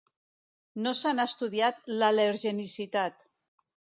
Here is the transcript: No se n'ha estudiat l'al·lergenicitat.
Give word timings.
No 0.85 0.93
se 0.99 1.11
n'ha 1.17 1.25
estudiat 1.33 1.85
l'al·lergenicitat. 1.99 3.29